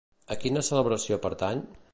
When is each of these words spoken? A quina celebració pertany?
A 0.35 0.37
quina 0.45 0.63
celebració 0.69 1.21
pertany? 1.27 1.65